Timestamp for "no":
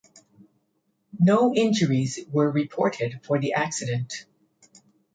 1.19-1.53